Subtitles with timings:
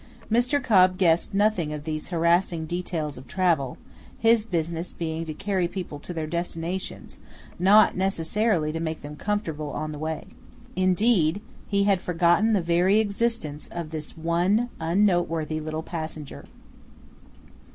[0.31, 0.59] Mr.
[0.63, 3.77] Cobb guessed nothing of these harassing details of travel,
[4.17, 7.19] his business being to carry people to their destinations,
[7.59, 10.25] not, necessarily, to make them comfortable on the way.
[10.75, 16.45] Indeed he had forgotten the very existence of this one unnoteworthy little passenger.